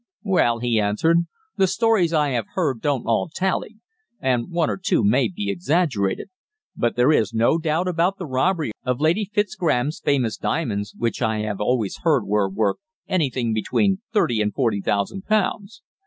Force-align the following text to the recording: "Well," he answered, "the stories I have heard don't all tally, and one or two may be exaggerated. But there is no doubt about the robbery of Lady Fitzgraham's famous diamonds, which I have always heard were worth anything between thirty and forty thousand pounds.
"Well," 0.23 0.57
he 0.57 0.79
answered, 0.79 1.27
"the 1.57 1.67
stories 1.67 2.11
I 2.11 2.29
have 2.29 2.47
heard 2.55 2.81
don't 2.81 3.05
all 3.05 3.29
tally, 3.31 3.77
and 4.19 4.49
one 4.49 4.67
or 4.67 4.77
two 4.83 5.03
may 5.03 5.27
be 5.29 5.51
exaggerated. 5.51 6.31
But 6.75 6.95
there 6.95 7.11
is 7.11 7.35
no 7.35 7.59
doubt 7.59 7.87
about 7.87 8.17
the 8.17 8.25
robbery 8.25 8.71
of 8.83 8.99
Lady 8.99 9.29
Fitzgraham's 9.31 9.99
famous 9.99 10.37
diamonds, 10.37 10.95
which 10.97 11.21
I 11.21 11.41
have 11.41 11.61
always 11.61 11.97
heard 11.99 12.25
were 12.25 12.49
worth 12.49 12.77
anything 13.07 13.53
between 13.53 14.01
thirty 14.11 14.41
and 14.41 14.51
forty 14.51 14.81
thousand 14.81 15.27
pounds. 15.27 15.83